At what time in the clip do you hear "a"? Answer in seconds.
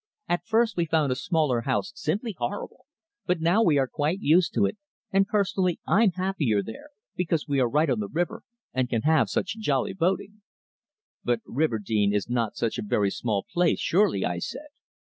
1.11-1.15, 12.79-12.83